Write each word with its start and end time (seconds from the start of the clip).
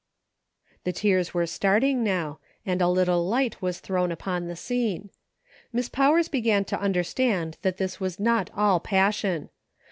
The 0.83 0.93
tears 0.93 1.31
were 1.35 1.45
starting 1.45 2.03
now 2.03 2.39
;*and 2.65 2.81
a 2.81 2.87
little 2.87 3.23
light' 3.27 3.61
was 3.61 3.79
thrown 3.79 4.11
upon 4.11 4.47
the 4.47 4.55
scene. 4.55 5.11
Miss 5.71 5.89
Powers 5.89 6.27
began 6.27 6.65
to 6.65 6.81
understand 6.81 7.57
that 7.61 7.77
this 7.77 7.99
was 7.99 8.19
not 8.19 8.49
all 8.55 8.79
passion. 8.79 9.51